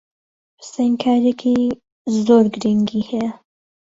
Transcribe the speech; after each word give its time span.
حوسێن 0.61 0.93
کارێکی 1.03 1.55
زۆر 2.25 2.45
گرنگی 2.53 3.01
ھەیە. 3.09 3.29